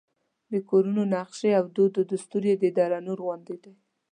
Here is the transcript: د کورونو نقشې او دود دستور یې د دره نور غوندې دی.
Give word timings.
د 0.51 0.53
کورونو 0.69 1.01
نقشې 1.15 1.49
او 1.59 1.65
دود 1.75 1.95
دستور 2.11 2.43
یې 2.49 2.55
د 2.59 2.65
دره 2.77 2.99
نور 3.07 3.19
غوندې 3.25 3.55
دی. 3.63 3.73